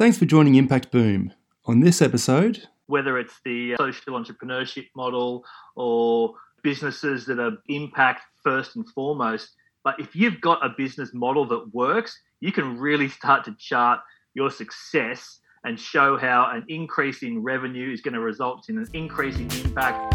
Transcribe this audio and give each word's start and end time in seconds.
Thanks 0.00 0.16
for 0.16 0.24
joining 0.24 0.54
Impact 0.54 0.90
Boom. 0.90 1.30
On 1.66 1.80
this 1.80 2.00
episode, 2.00 2.66
whether 2.86 3.18
it's 3.18 3.38
the 3.44 3.74
uh, 3.74 3.76
social 3.76 4.18
entrepreneurship 4.18 4.86
model 4.96 5.44
or 5.76 6.32
businesses 6.62 7.26
that 7.26 7.38
are 7.38 7.58
impact 7.68 8.22
first 8.42 8.76
and 8.76 8.88
foremost, 8.94 9.50
but 9.84 10.00
if 10.00 10.16
you've 10.16 10.40
got 10.40 10.64
a 10.64 10.70
business 10.70 11.10
model 11.12 11.46
that 11.48 11.74
works, 11.74 12.18
you 12.40 12.50
can 12.50 12.78
really 12.78 13.10
start 13.10 13.44
to 13.44 13.54
chart 13.58 14.00
your 14.32 14.50
success 14.50 15.38
and 15.64 15.78
show 15.78 16.16
how 16.16 16.50
an 16.50 16.64
increase 16.68 17.22
in 17.22 17.42
revenue 17.42 17.92
is 17.92 18.00
going 18.00 18.14
to 18.14 18.20
result 18.20 18.70
in 18.70 18.78
an 18.78 18.88
increase 18.94 19.36
in 19.36 19.52
impact. 19.66 20.14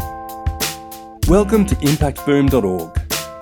Welcome 1.28 1.64
to 1.64 1.76
impactboom.org. 1.76 3.05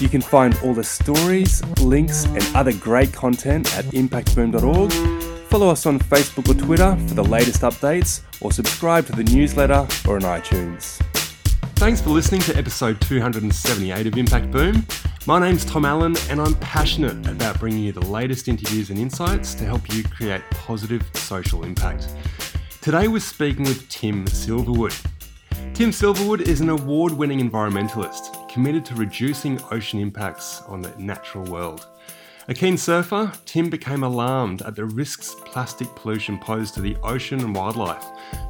You 0.00 0.08
can 0.08 0.22
find 0.22 0.58
all 0.64 0.72
the 0.72 0.82
stories, 0.82 1.62
links, 1.82 2.24
and 2.24 2.42
other 2.56 2.72
great 2.72 3.12
content 3.12 3.76
at 3.76 3.84
impactboom.org. 3.86 4.92
Follow 5.50 5.68
us 5.68 5.84
on 5.84 5.98
Facebook 5.98 6.48
or 6.48 6.58
Twitter 6.58 6.96
for 7.06 7.14
the 7.14 7.22
latest 7.22 7.60
updates, 7.60 8.22
or 8.40 8.50
subscribe 8.50 9.04
to 9.06 9.12
the 9.12 9.24
newsletter 9.24 9.86
or 10.08 10.16
on 10.16 10.22
iTunes. 10.22 10.96
Thanks 11.76 12.00
for 12.00 12.08
listening 12.10 12.40
to 12.42 12.56
episode 12.56 12.98
278 13.02 14.06
of 14.06 14.16
Impact 14.16 14.50
Boom. 14.50 14.86
My 15.26 15.38
name's 15.38 15.66
Tom 15.66 15.84
Allen, 15.84 16.16
and 16.30 16.40
I'm 16.40 16.54
passionate 16.54 17.26
about 17.28 17.60
bringing 17.60 17.82
you 17.82 17.92
the 17.92 18.06
latest 18.06 18.48
interviews 18.48 18.88
and 18.88 18.98
insights 18.98 19.54
to 19.56 19.66
help 19.66 19.92
you 19.92 20.02
create 20.04 20.40
positive 20.52 21.02
social 21.12 21.62
impact. 21.62 22.08
Today, 22.80 23.06
we're 23.06 23.20
speaking 23.20 23.64
with 23.64 23.86
Tim 23.90 24.24
Silverwood. 24.24 24.98
Tim 25.74 25.90
Silverwood 25.90 26.40
is 26.40 26.62
an 26.62 26.70
award 26.70 27.12
winning 27.12 27.40
environmentalist 27.40 28.39
committed 28.50 28.84
to 28.84 28.94
reducing 28.96 29.60
ocean 29.70 30.00
impacts 30.00 30.62
on 30.62 30.82
the 30.82 30.92
natural 30.98 31.44
world. 31.44 31.86
A 32.48 32.54
keen 32.54 32.76
surfer, 32.76 33.32
Tim 33.44 33.70
became 33.70 34.02
alarmed 34.02 34.62
at 34.62 34.74
the 34.74 34.84
risks 34.84 35.36
plastic 35.44 35.86
pollution 35.94 36.36
posed 36.36 36.74
to 36.74 36.80
the 36.80 36.96
ocean 37.04 37.38
and 37.40 37.54
wildlife, 37.54 38.04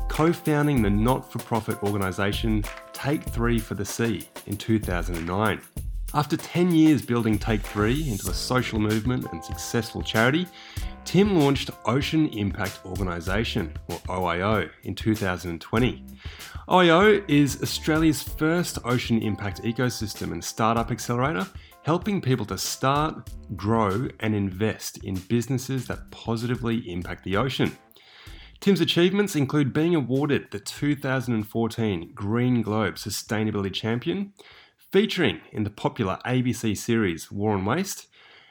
co 0.09 0.33
founding 0.33 0.81
the 0.81 0.89
not 0.89 1.31
for 1.31 1.39
profit 1.41 1.83
organisation 1.83 2.65
Take 2.95 3.23
3 3.23 3.59
for 3.59 3.75
the 3.75 3.84
Sea 3.84 4.27
in 4.47 4.57
2009. 4.57 5.61
After 6.14 6.37
10 6.37 6.73
years 6.73 7.03
building 7.03 7.39
Take 7.39 7.61
3 7.61 8.11
into 8.11 8.31
a 8.31 8.35
social 8.35 8.79
movement 8.79 9.27
and 9.33 9.45
successful 9.45 10.03
charity, 10.03 10.47
Tim 11.05 11.39
launched 11.39 11.70
Ocean 11.87 12.29
Impact 12.29 12.81
Organisation, 12.84 13.73
or 13.89 13.97
OIO, 14.09 14.70
in 14.84 14.95
2020. 14.95 16.05
OIO 16.69 17.25
is 17.29 17.61
Australia's 17.62 18.23
first 18.23 18.79
ocean 18.84 19.20
impact 19.23 19.62
ecosystem 19.62 20.33
and 20.33 20.45
startup 20.45 20.91
accelerator, 20.91 21.47
helping 21.83 22.20
people 22.20 22.47
to 22.47 22.59
start, 22.59 23.31
grow, 23.57 24.09
and 24.20 24.34
invest 24.34 25.03
in 25.03 25.15
businesses 25.15 25.87
that 25.87 26.11
positively 26.11 26.91
impact 26.91 27.25
the 27.25 27.37
ocean. 27.37 27.77
Tim's 28.61 28.83
achievements 28.83 29.35
include 29.35 29.73
being 29.73 29.95
awarded 29.95 30.51
the 30.51 30.61
2014 30.61 32.12
Green 32.14 32.61
Globe 32.61 32.97
Sustainability 32.97 33.73
Champion, 33.73 34.35
featuring 34.92 35.41
in 35.51 35.64
the 35.64 35.70
popular 35.70 36.19
ABC 36.27 36.77
series 36.77 37.33
War 37.33 37.55
on 37.55 37.64
Waste, 37.64 38.07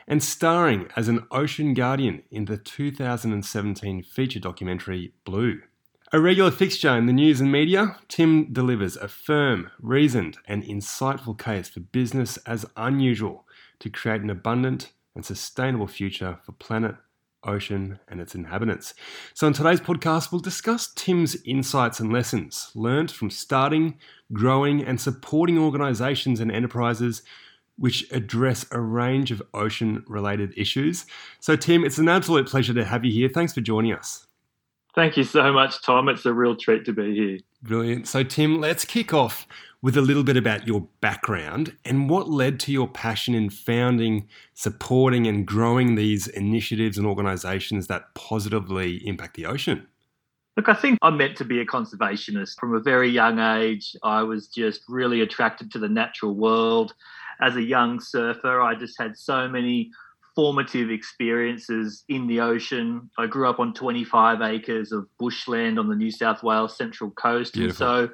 and 0.09 0.23
starring 0.23 0.87
as 0.95 1.07
an 1.07 1.25
ocean 1.29 1.75
guardian 1.75 2.23
in 2.31 2.45
the 2.45 2.57
2017 2.57 4.01
feature 4.01 4.39
documentary 4.39 5.13
Blue. 5.23 5.61
A 6.11 6.19
regular 6.19 6.49
fixture 6.49 6.97
in 6.97 7.05
the 7.05 7.13
news 7.13 7.39
and 7.39 7.51
media, 7.51 7.95
Tim 8.07 8.51
delivers 8.51 8.97
a 8.97 9.07
firm, 9.07 9.69
reasoned, 9.79 10.39
and 10.47 10.63
insightful 10.63 11.37
case 11.37 11.69
for 11.69 11.81
business 11.81 12.37
as 12.37 12.65
unusual 12.75 13.45
to 13.77 13.91
create 13.91 14.21
an 14.21 14.31
abundant 14.31 14.91
and 15.13 15.23
sustainable 15.23 15.85
future 15.85 16.39
for 16.43 16.53
planet, 16.53 16.95
ocean, 17.43 17.99
and 18.07 18.19
its 18.19 18.33
inhabitants. 18.33 18.95
So, 19.35 19.45
in 19.45 19.53
today's 19.53 19.79
podcast, 19.79 20.31
we'll 20.31 20.41
discuss 20.41 20.91
Tim's 20.95 21.37
insights 21.45 21.99
and 21.99 22.11
lessons 22.11 22.71
learned 22.73 23.11
from 23.11 23.29
starting, 23.29 23.99
growing, 24.33 24.83
and 24.83 24.99
supporting 24.99 25.59
organizations 25.59 26.39
and 26.39 26.51
enterprises 26.51 27.21
which 27.79 28.05
address 28.11 28.65
a 28.71 28.79
range 28.79 29.31
of 29.31 29.41
ocean 29.53 30.03
related 30.07 30.53
issues. 30.55 31.05
So, 31.39 31.55
Tim, 31.55 31.83
it's 31.83 31.97
an 31.97 32.09
absolute 32.09 32.47
pleasure 32.47 32.73
to 32.73 32.85
have 32.85 33.05
you 33.05 33.11
here. 33.11 33.29
Thanks 33.29 33.53
for 33.53 33.61
joining 33.61 33.93
us. 33.93 34.27
Thank 34.95 35.17
you 35.17 35.23
so 35.23 35.51
much, 35.53 35.81
Tom. 35.81 36.09
It's 36.09 36.25
a 36.25 36.33
real 36.33 36.55
treat 36.55 36.85
to 36.85 36.93
be 36.93 37.15
here. 37.15 37.39
Brilliant. 37.61 38.07
So, 38.07 38.23
Tim, 38.23 38.59
let's 38.59 38.85
kick 38.85 39.13
off 39.13 39.47
with 39.81 39.95
a 39.95 40.01
little 40.01 40.23
bit 40.23 40.35
about 40.35 40.67
your 40.67 40.87
background 40.99 41.75
and 41.85 42.09
what 42.09 42.29
led 42.29 42.59
to 42.59 42.71
your 42.71 42.87
passion 42.87 43.33
in 43.33 43.49
founding, 43.49 44.27
supporting, 44.53 45.25
and 45.25 45.45
growing 45.45 45.95
these 45.95 46.27
initiatives 46.27 46.97
and 46.97 47.07
organizations 47.07 47.87
that 47.87 48.13
positively 48.13 48.97
impact 49.07 49.35
the 49.35 49.45
ocean. 49.45 49.87
Look, 50.57 50.67
I 50.67 50.73
think 50.73 50.99
I'm 51.01 51.15
meant 51.15 51.37
to 51.37 51.45
be 51.45 51.61
a 51.61 51.65
conservationist. 51.65 52.59
From 52.59 52.75
a 52.75 52.81
very 52.81 53.09
young 53.09 53.39
age, 53.39 53.95
I 54.03 54.23
was 54.23 54.47
just 54.47 54.81
really 54.89 55.21
attracted 55.21 55.71
to 55.71 55.79
the 55.79 55.87
natural 55.87 56.35
world. 56.35 56.93
As 57.41 57.55
a 57.55 57.61
young 57.61 57.99
surfer, 57.99 58.61
I 58.61 58.75
just 58.75 58.95
had 58.99 59.17
so 59.17 59.47
many 59.47 59.91
formative 60.35 60.89
experiences 60.89 62.03
in 62.07 62.27
the 62.27 62.39
ocean. 62.39 63.09
I 63.17 63.27
grew 63.27 63.49
up 63.49 63.59
on 63.59 63.73
25 63.73 64.41
acres 64.41 64.91
of 64.91 65.07
bushland 65.17 65.79
on 65.79 65.89
the 65.89 65.95
New 65.95 66.11
South 66.11 66.43
Wales 66.43 66.77
Central 66.77 67.11
Coast. 67.11 67.53
Beautiful. 67.53 67.87
And 67.87 68.09
so 68.09 68.13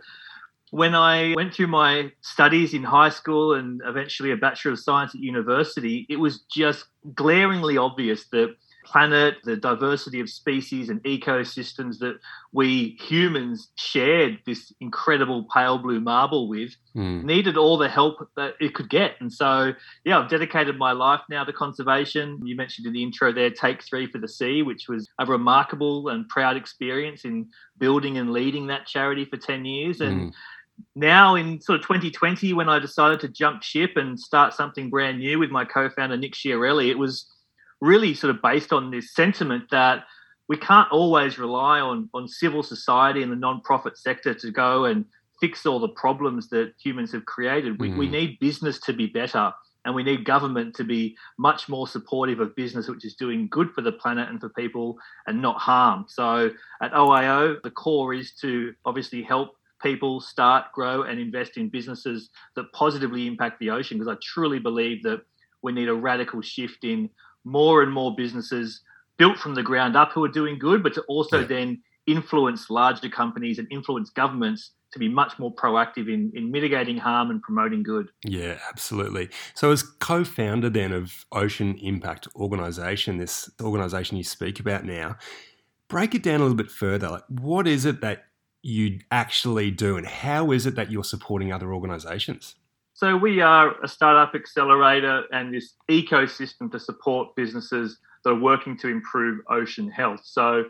when 0.72 0.96
I 0.96 1.34
went 1.36 1.54
through 1.54 1.68
my 1.68 2.12
studies 2.22 2.74
in 2.74 2.84
high 2.84 3.10
school 3.10 3.54
and 3.54 3.82
eventually 3.86 4.32
a 4.32 4.38
Bachelor 4.38 4.72
of 4.74 4.80
Science 4.80 5.14
at 5.14 5.22
university, 5.22 6.06
it 6.10 6.18
was 6.18 6.42
just 6.52 6.86
glaringly 7.14 7.78
obvious 7.78 8.26
that 8.32 8.56
planet, 8.86 9.36
the 9.44 9.58
diversity 9.58 10.20
of 10.20 10.30
species 10.30 10.90
and 10.90 11.04
ecosystems 11.04 12.00
that 12.00 12.20
we 12.54 12.98
humans 13.00 13.70
shared 13.76 14.40
this 14.46 14.72
incredible 14.80 15.48
pale 15.54 15.78
blue 15.78 16.00
marble 16.00 16.48
with 16.48 16.76
mm. 16.96 17.24
needed 17.24 17.58
all 17.58 17.78
the 17.78 17.90
help 17.90 18.30
that 18.36 18.54
it 18.60 18.74
could 18.74 18.90
get. 18.90 19.16
And 19.20 19.32
so, 19.32 19.74
yeah, 20.04 20.20
I've 20.20 20.30
dedicated 20.30 20.78
my 20.78 20.92
life 20.92 21.22
now 21.30 21.44
to 21.44 21.52
conservation. 21.52 22.40
You 22.46 22.56
mentioned 22.56 22.88
in 22.88 22.94
the 22.94 23.04
intro 23.04 23.34
there, 23.34 23.50
Take 23.50 23.84
Three 23.84 24.08
for 24.08 24.20
the 24.20 24.30
Sea, 24.30 24.62
which 24.62 24.88
was 24.88 25.10
a 25.20 25.26
remarkable 25.26 26.10
and 26.10 26.28
proud 26.30 26.56
experience 26.56 27.26
in 27.26 27.48
building 27.78 28.18
and 28.18 28.32
leading 28.32 28.68
that 28.68 28.88
charity 28.88 29.26
for 29.26 29.38
10 29.38 29.66
years. 29.66 30.02
And 30.02 30.32
mm 30.32 30.34
now 30.96 31.36
in 31.36 31.62
sort 31.62 31.80
of 31.80 31.86
2020 31.86 32.54
when 32.54 32.68
i 32.68 32.80
decided 32.80 33.20
to 33.20 33.28
jump 33.30 33.64
ship 33.64 33.92
and 33.96 34.20
start 34.20 34.54
something 34.54 34.90
brand 34.90 35.20
new 35.20 35.40
with 35.40 35.50
my 35.50 35.64
co-founder 35.64 36.18
nick 36.18 36.34
Schiarelli, 36.34 36.90
it 36.90 36.98
was 36.98 37.32
really 37.82 38.14
sort 38.14 38.36
of 38.36 38.42
based 38.42 38.74
on 38.74 38.92
this 38.92 39.14
sentiment 39.14 39.66
that 39.72 40.04
we 40.48 40.58
can't 40.58 40.92
always 40.92 41.38
rely 41.40 41.80
on 41.80 42.10
on 42.14 42.28
civil 42.28 42.64
society 42.64 43.24
and 43.24 43.32
the 43.32 43.36
non-profit 43.36 43.98
sector 43.98 44.34
to 44.34 44.52
go 44.52 44.86
and 44.86 45.06
fix 45.42 45.66
all 45.66 45.80
the 45.80 45.90
problems 45.90 46.50
that 46.50 46.74
humans 46.82 47.12
have 47.12 47.26
created. 47.26 47.80
We, 47.80 47.90
mm. 47.90 47.98
we 47.98 48.08
need 48.08 48.40
business 48.40 48.80
to 48.82 48.94
be 48.94 49.08
better 49.08 49.52
and 49.84 49.94
we 49.94 50.04
need 50.04 50.26
government 50.26 50.76
to 50.76 50.84
be 50.84 51.16
much 51.38 51.70
more 51.70 51.88
supportive 51.88 52.40
of 52.40 52.56
business 52.56 52.88
which 52.88 53.06
is 53.06 53.16
doing 53.16 53.48
good 53.50 53.72
for 53.72 53.82
the 53.82 53.92
planet 53.92 54.30
and 54.30 54.40
for 54.40 54.50
people 54.50 54.98
and 55.28 55.42
not 55.42 55.58
harm. 55.58 56.06
So 56.08 56.52
at 56.82 56.92
OIO, 56.94 57.62
the 57.64 57.72
core 57.72 58.14
is 58.14 58.34
to 58.42 58.74
obviously 58.86 59.22
help 59.22 59.56
people 59.82 60.20
start, 60.20 60.72
grow, 60.74 61.04
and 61.04 61.20
invest 61.20 61.58
in 61.58 61.70
businesses 61.70 62.30
that 62.56 62.72
positively 62.74 63.28
impact 63.28 63.60
the 63.60 63.70
ocean 63.70 63.98
because 64.00 64.12
I 64.12 64.18
truly 64.24 64.60
believe 64.60 65.04
that 65.04 65.22
we 65.62 65.72
need 65.72 65.90
a 65.90 65.94
radical 65.94 66.42
shift 66.42 66.84
in 66.84 67.10
more 67.46 67.82
and 67.82 67.94
more 67.94 68.14
businesses 68.16 68.82
built 69.18 69.38
from 69.38 69.56
the 69.56 69.64
ground 69.64 69.96
up 69.96 70.12
who 70.12 70.24
are 70.24 70.30
doing 70.30 70.60
good, 70.60 70.84
but 70.84 70.94
to 70.96 71.02
also 71.04 71.40
yeah. 71.40 71.48
then 71.48 71.82
influence 72.08 72.70
larger 72.70 73.10
companies 73.10 73.60
and 73.60 73.68
influence 73.72 74.10
governments 74.10 74.72
to 74.92 75.00
be 75.00 75.10
much 75.10 75.38
more 75.38 75.54
proactive 75.54 76.12
in, 76.12 76.32
in 76.36 76.52
mitigating 76.52 76.98
harm 76.98 77.30
and 77.30 77.42
promoting 77.42 77.84
good. 77.84 78.10
Yeah, 78.24 78.58
absolutely. 78.70 79.30
So, 79.54 79.72
as 79.72 79.84
co 79.84 80.24
founder 80.24 80.70
then 80.70 80.94
of 80.94 81.26
Ocean 81.32 81.78
Impact 81.80 82.28
Organization, 82.36 83.18
this 83.18 83.50
organization 83.62 84.18
you 84.18 84.24
speak 84.24 84.60
about 84.60 84.86
now, 84.86 85.18
break 85.90 86.16
it 86.16 86.24
down 86.24 86.40
a 86.40 86.44
little 86.44 86.56
bit 86.56 86.72
further. 86.72 87.10
Like, 87.10 87.24
what 87.28 87.68
is 87.68 87.86
it 87.86 88.02
that 88.02 88.26
you 88.62 89.00
actually 89.12 89.70
do, 89.70 89.98
and 89.98 90.08
how 90.08 90.52
is 90.52 90.66
it 90.66 90.76
that 90.76 90.92
you're 90.92 91.04
supporting 91.04 91.52
other 91.52 91.74
organizations? 91.74 92.56
So 92.96 93.18
we 93.18 93.42
are 93.42 93.76
a 93.84 93.90
startup 93.90 94.36
accelerator 94.36 95.26
and 95.34 95.54
this 95.54 95.74
ecosystem 95.92 96.72
to 96.72 96.80
support 96.80 97.36
businesses 97.36 98.00
that 98.24 98.30
are 98.30 98.40
working 98.40 98.78
to 98.78 98.88
improve 98.88 99.42
ocean 99.50 99.92
health. 99.92 100.22
So 100.24 100.64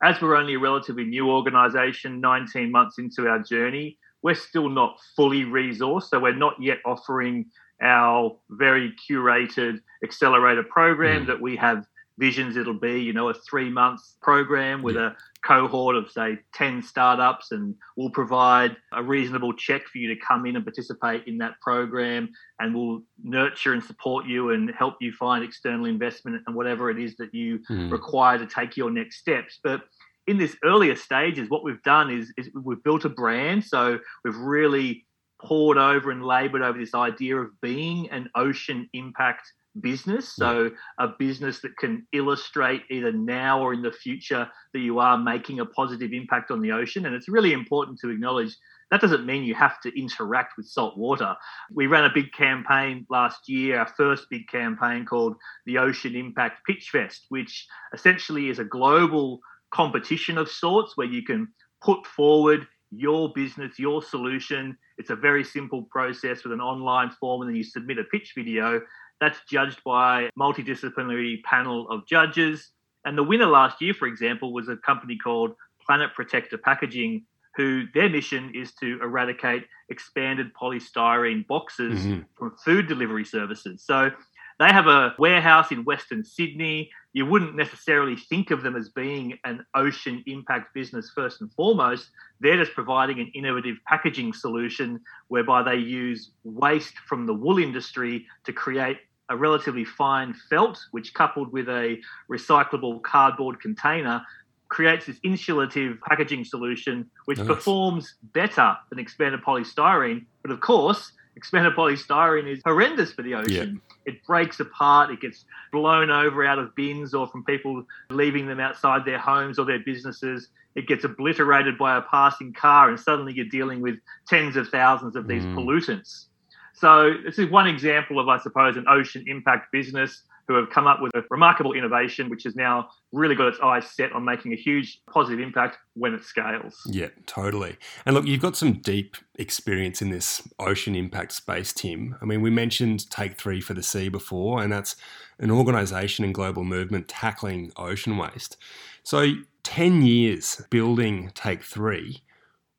as 0.00 0.22
we're 0.22 0.36
only 0.36 0.54
a 0.54 0.60
relatively 0.60 1.02
new 1.02 1.28
organization, 1.28 2.20
19 2.20 2.70
months 2.70 2.98
into 2.98 3.26
our 3.26 3.40
journey, 3.40 3.98
we're 4.22 4.36
still 4.36 4.68
not 4.68 4.96
fully 5.16 5.42
resourced. 5.42 6.04
So 6.04 6.20
we're 6.20 6.36
not 6.36 6.54
yet 6.60 6.78
offering 6.86 7.46
our 7.82 8.36
very 8.50 8.94
curated 9.10 9.80
accelerator 10.04 10.62
program 10.62 11.24
mm. 11.24 11.26
that 11.26 11.40
we 11.40 11.56
have 11.56 11.84
visions 12.22 12.56
it'll 12.56 12.72
be 12.72 13.00
you 13.02 13.12
know 13.12 13.30
a 13.30 13.34
three 13.34 13.68
month 13.68 14.00
program 14.20 14.80
with 14.80 14.94
yeah. 14.94 15.08
a 15.08 15.12
cohort 15.44 15.96
of 15.96 16.08
say 16.08 16.38
10 16.54 16.80
startups 16.80 17.50
and 17.50 17.74
we'll 17.96 18.10
provide 18.10 18.76
a 18.92 19.02
reasonable 19.02 19.52
check 19.52 19.88
for 19.88 19.98
you 19.98 20.06
to 20.14 20.20
come 20.20 20.46
in 20.46 20.54
and 20.54 20.64
participate 20.64 21.24
in 21.26 21.36
that 21.36 21.60
program 21.60 22.28
and 22.60 22.72
we'll 22.72 23.02
nurture 23.24 23.72
and 23.72 23.82
support 23.82 24.24
you 24.24 24.50
and 24.50 24.70
help 24.78 24.94
you 25.00 25.10
find 25.10 25.42
external 25.42 25.86
investment 25.86 26.40
and 26.46 26.54
whatever 26.54 26.90
it 26.90 26.98
is 27.00 27.16
that 27.16 27.34
you 27.34 27.58
mm. 27.68 27.90
require 27.90 28.38
to 28.38 28.46
take 28.46 28.76
your 28.76 28.92
next 28.92 29.16
steps 29.18 29.58
but 29.64 29.80
in 30.28 30.38
this 30.38 30.56
earlier 30.62 30.94
stages 30.94 31.50
what 31.50 31.64
we've 31.64 31.82
done 31.82 32.08
is, 32.08 32.32
is 32.36 32.48
we've 32.54 32.84
built 32.84 33.04
a 33.04 33.08
brand 33.08 33.64
so 33.64 33.98
we've 34.24 34.36
really 34.36 35.04
poured 35.40 35.76
over 35.76 36.12
and 36.12 36.24
labored 36.24 36.62
over 36.62 36.78
this 36.78 36.94
idea 36.94 37.36
of 37.36 37.48
being 37.60 38.08
an 38.10 38.30
ocean 38.36 38.88
impact 38.92 39.52
business. 39.80 40.34
So, 40.34 40.70
a 40.98 41.08
business 41.08 41.60
that 41.60 41.76
can 41.76 42.06
illustrate 42.12 42.82
either 42.90 43.12
now 43.12 43.60
or 43.60 43.72
in 43.72 43.82
the 43.82 43.92
future 43.92 44.48
that 44.72 44.80
you 44.80 44.98
are 44.98 45.18
making 45.18 45.60
a 45.60 45.66
positive 45.66 46.12
impact 46.12 46.50
on 46.50 46.60
the 46.60 46.72
ocean. 46.72 47.06
And 47.06 47.14
it's 47.14 47.28
really 47.28 47.52
important 47.52 47.98
to 48.00 48.10
acknowledge 48.10 48.56
that 48.92 49.00
doesn't 49.00 49.24
mean 49.24 49.42
you 49.42 49.54
have 49.54 49.80
to 49.80 49.98
interact 49.98 50.58
with 50.58 50.66
salt 50.66 50.98
water. 50.98 51.34
We 51.72 51.86
ran 51.86 52.04
a 52.04 52.12
big 52.12 52.30
campaign 52.32 53.06
last 53.08 53.48
year, 53.48 53.78
our 53.78 53.86
first 53.86 54.26
big 54.28 54.48
campaign 54.48 55.06
called 55.06 55.34
the 55.64 55.78
Ocean 55.78 56.14
Impact 56.14 56.58
Pitch 56.66 56.90
Fest, 56.92 57.24
which 57.30 57.66
essentially 57.94 58.50
is 58.50 58.58
a 58.58 58.64
global 58.64 59.40
competition 59.70 60.36
of 60.36 60.50
sorts 60.50 60.94
where 60.94 61.06
you 61.06 61.22
can 61.22 61.48
put 61.80 62.06
forward 62.06 62.66
your 62.90 63.32
business, 63.34 63.78
your 63.78 64.02
solution. 64.02 64.76
It's 64.98 65.08
a 65.08 65.16
very 65.16 65.42
simple 65.42 65.84
process 65.90 66.44
with 66.44 66.52
an 66.52 66.60
online 66.60 67.12
form, 67.18 67.40
and 67.40 67.48
then 67.48 67.56
you 67.56 67.64
submit 67.64 67.98
a 67.98 68.04
pitch 68.04 68.32
video. 68.36 68.82
That's 69.20 69.38
judged 69.48 69.82
by 69.84 70.22
a 70.22 70.30
multidisciplinary 70.38 71.42
panel 71.42 71.88
of 71.90 72.06
judges. 72.06 72.70
And 73.04 73.16
the 73.16 73.22
winner 73.22 73.46
last 73.46 73.80
year, 73.80 73.94
for 73.94 74.06
example, 74.06 74.52
was 74.52 74.68
a 74.68 74.76
company 74.76 75.16
called 75.16 75.54
Planet 75.84 76.10
Protector 76.14 76.58
Packaging, 76.58 77.24
who 77.56 77.84
their 77.94 78.08
mission 78.08 78.52
is 78.54 78.72
to 78.74 78.98
eradicate 79.02 79.66
expanded 79.88 80.52
polystyrene 80.54 81.46
boxes 81.46 82.00
mm-hmm. 82.00 82.20
from 82.36 82.56
food 82.64 82.88
delivery 82.88 83.24
services. 83.24 83.82
So 83.84 84.10
they 84.58 84.68
have 84.68 84.86
a 84.86 85.14
warehouse 85.18 85.70
in 85.72 85.84
Western 85.84 86.24
Sydney. 86.24 86.90
You 87.12 87.26
wouldn't 87.26 87.56
necessarily 87.56 88.16
think 88.16 88.50
of 88.50 88.62
them 88.62 88.76
as 88.76 88.88
being 88.88 89.38
an 89.44 89.64
ocean 89.74 90.22
impact 90.26 90.74
business 90.74 91.10
first 91.14 91.40
and 91.40 91.52
foremost. 91.52 92.10
They're 92.40 92.56
just 92.56 92.74
providing 92.74 93.20
an 93.20 93.30
innovative 93.34 93.76
packaging 93.86 94.32
solution 94.32 95.00
whereby 95.28 95.62
they 95.62 95.76
use 95.76 96.30
waste 96.44 96.94
from 97.06 97.26
the 97.26 97.34
wool 97.34 97.58
industry 97.58 98.26
to 98.44 98.52
create 98.52 98.98
a 99.28 99.36
relatively 99.36 99.84
fine 99.84 100.34
felt, 100.50 100.78
which 100.90 101.14
coupled 101.14 101.52
with 101.52 101.68
a 101.68 101.98
recyclable 102.30 103.02
cardboard 103.02 103.60
container 103.60 104.22
creates 104.68 105.04
this 105.04 105.18
insulative 105.20 106.00
packaging 106.00 106.44
solution 106.44 107.08
which 107.26 107.38
nice. 107.38 107.46
performs 107.46 108.14
better 108.32 108.74
than 108.88 108.98
expanded 108.98 109.40
polystyrene. 109.42 110.24
But 110.40 110.50
of 110.50 110.60
course, 110.60 111.12
expanded 111.36 111.74
polystyrene 111.74 112.50
is 112.50 112.60
horrendous 112.64 113.12
for 113.12 113.22
the 113.22 113.34
ocean. 113.34 113.80
It 114.06 114.24
breaks 114.26 114.60
apart, 114.60 115.10
it 115.10 115.20
gets 115.20 115.44
blown 115.70 116.10
over 116.10 116.44
out 116.44 116.58
of 116.58 116.74
bins 116.74 117.14
or 117.14 117.26
from 117.26 117.44
people 117.44 117.84
leaving 118.10 118.46
them 118.46 118.60
outside 118.60 119.04
their 119.04 119.18
homes 119.18 119.58
or 119.58 119.64
their 119.64 119.80
businesses. 119.80 120.48
It 120.74 120.88
gets 120.88 121.04
obliterated 121.04 121.76
by 121.78 121.96
a 121.96 122.02
passing 122.02 122.52
car, 122.52 122.88
and 122.88 122.98
suddenly 122.98 123.34
you're 123.34 123.46
dealing 123.46 123.80
with 123.80 123.96
tens 124.26 124.56
of 124.56 124.68
thousands 124.68 125.16
of 125.16 125.28
these 125.28 125.44
mm. 125.44 125.54
pollutants. 125.54 126.26
So 126.74 127.12
this 127.24 127.38
is 127.38 127.50
one 127.50 127.68
example 127.68 128.18
of, 128.18 128.28
I 128.28 128.38
suppose, 128.38 128.76
an 128.76 128.86
ocean 128.88 129.24
impact 129.26 129.70
business 129.70 130.22
who 130.48 130.54
have 130.54 130.70
come 130.70 130.86
up 130.86 131.00
with 131.00 131.14
a 131.14 131.22
remarkable 131.30 131.72
innovation, 131.72 132.28
which 132.28 132.44
has 132.44 132.56
now 132.56 132.88
really 133.12 133.34
got 133.34 133.48
its 133.48 133.60
eyes 133.60 133.88
set 133.88 134.12
on 134.12 134.24
making 134.24 134.52
a 134.52 134.56
huge 134.56 135.00
positive 135.10 135.40
impact 135.40 135.78
when 135.94 136.14
it 136.14 136.24
scales. 136.24 136.80
Yeah, 136.86 137.08
totally. 137.26 137.76
And 138.04 138.14
look, 138.14 138.26
you've 138.26 138.42
got 138.42 138.56
some 138.56 138.74
deep 138.74 139.16
experience 139.36 140.02
in 140.02 140.10
this 140.10 140.46
ocean 140.58 140.94
impact 140.94 141.32
space, 141.32 141.72
Tim. 141.72 142.16
I 142.20 142.24
mean, 142.24 142.42
we 142.42 142.50
mentioned 142.50 143.10
Take 143.10 143.38
Three 143.38 143.60
for 143.60 143.74
the 143.74 143.82
Sea 143.82 144.08
before, 144.08 144.62
and 144.62 144.72
that's 144.72 144.96
an 145.38 145.50
organization 145.50 146.24
and 146.24 146.34
global 146.34 146.64
movement 146.64 147.08
tackling 147.08 147.72
ocean 147.76 148.16
waste. 148.16 148.56
So, 149.04 149.34
10 149.62 150.02
years 150.02 150.60
building 150.70 151.30
Take 151.34 151.62
Three. 151.62 152.22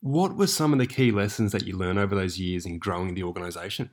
What 0.02 0.36
were 0.36 0.48
some 0.48 0.74
of 0.74 0.80
the 0.80 0.88
key 0.88 1.12
lessons 1.12 1.54
that 1.54 1.66
you 1.66 1.78
learned 1.78 1.98
over 1.98 2.14
those 2.14 2.38
years 2.38 2.66
in 2.66 2.78
growing 2.78 3.14
the 3.14 3.24
organization? 3.24 3.90